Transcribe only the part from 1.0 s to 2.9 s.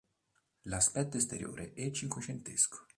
esteriore e cinquecentesco.